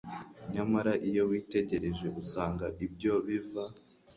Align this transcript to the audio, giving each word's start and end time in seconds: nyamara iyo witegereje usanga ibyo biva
nyamara 0.53 0.91
iyo 1.09 1.23
witegereje 1.29 2.05
usanga 2.21 2.65
ibyo 2.85 3.13
biva 3.27 3.65